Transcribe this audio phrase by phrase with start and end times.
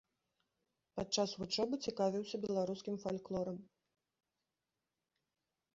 [0.99, 3.61] Падчас вучобы цікавіўся беларускім фальклорам.